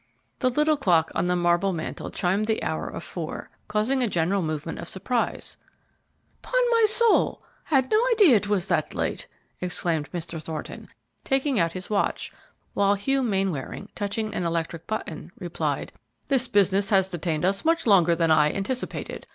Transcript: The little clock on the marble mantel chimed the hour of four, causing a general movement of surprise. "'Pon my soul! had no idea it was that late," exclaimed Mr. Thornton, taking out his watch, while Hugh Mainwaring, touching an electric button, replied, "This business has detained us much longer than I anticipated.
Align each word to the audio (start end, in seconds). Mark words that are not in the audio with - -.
The 0.39 0.49
little 0.49 0.77
clock 0.77 1.11
on 1.13 1.27
the 1.27 1.35
marble 1.35 1.73
mantel 1.73 2.09
chimed 2.09 2.47
the 2.47 2.63
hour 2.63 2.87
of 2.87 3.03
four, 3.03 3.51
causing 3.67 4.01
a 4.01 4.09
general 4.09 4.41
movement 4.41 4.79
of 4.79 4.89
surprise. 4.89 5.57
"'Pon 6.41 6.59
my 6.71 6.85
soul! 6.87 7.43
had 7.65 7.91
no 7.91 8.03
idea 8.11 8.35
it 8.37 8.47
was 8.49 8.67
that 8.67 8.95
late," 8.95 9.27
exclaimed 9.59 10.11
Mr. 10.11 10.41
Thornton, 10.41 10.87
taking 11.23 11.59
out 11.59 11.73
his 11.73 11.91
watch, 11.91 12.33
while 12.73 12.95
Hugh 12.95 13.21
Mainwaring, 13.21 13.89
touching 13.93 14.33
an 14.33 14.43
electric 14.43 14.87
button, 14.87 15.31
replied, 15.37 15.91
"This 16.25 16.47
business 16.47 16.89
has 16.89 17.07
detained 17.09 17.45
us 17.45 17.63
much 17.63 17.85
longer 17.85 18.15
than 18.15 18.31
I 18.31 18.51
anticipated. 18.51 19.27